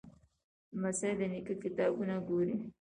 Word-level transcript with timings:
لمسی 0.73 1.11
د 1.19 1.21
نیکه 1.31 1.53
کتابونه 1.63 2.15
ګوري. 2.27 2.55